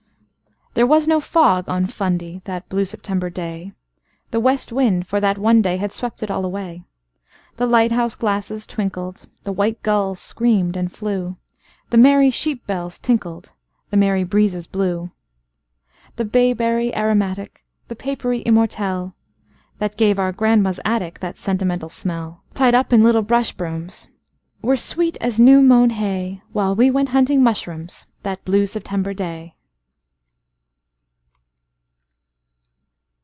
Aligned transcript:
There 0.73 0.87
was 0.87 1.05
no 1.05 1.19
fog 1.19 1.67
on 1.67 1.87
FundyThat 1.87 2.69
blue 2.69 2.85
September 2.85 3.29
day; 3.29 3.73
The 4.29 4.39
west 4.39 4.71
wind, 4.71 5.05
for 5.05 5.19
that 5.19 5.37
one 5.37 5.61
day, 5.61 5.75
Had 5.75 5.91
swept 5.91 6.23
it 6.23 6.31
all 6.31 6.45
away. 6.45 6.85
The 7.57 7.65
lighthouse 7.65 8.15
glasses 8.15 8.65
twinkled, 8.65 9.25
The 9.43 9.51
white 9.51 9.83
gulls 9.83 10.21
screamed 10.21 10.77
and 10.77 10.89
flew, 10.89 11.35
The 11.89 11.97
merry 11.97 12.31
sheep 12.31 12.65
bells 12.67 12.99
tinkled, 12.99 13.51
The 13.89 13.97
merry 13.97 14.23
breezes 14.23 14.65
blew. 14.65 15.11
The 16.15 16.23
bayberry 16.23 16.95
aromatic, 16.95 17.65
The 17.89 17.95
papery 17.97 18.41
immortelles(That 18.45 19.97
give 19.97 20.19
our 20.19 20.31
grandma's 20.31 20.79
atticThat 20.85 21.35
sentimental 21.35 21.89
smell, 21.89 22.45
Tied 22.53 22.75
up 22.75 22.93
in 22.93 23.03
little 23.03 23.23
brush 23.23 23.51
brooms)Were 23.57 24.77
sweet 24.77 25.17
as 25.19 25.37
new 25.37 25.61
mown 25.61 25.89
hay, 25.89 26.41
While 26.53 26.75
we 26.77 26.89
went 26.89 27.09
hunting 27.09 27.41
mushroomsThat 27.41 28.45
blue 28.45 28.65
September 28.65 29.13
day. 29.13 29.57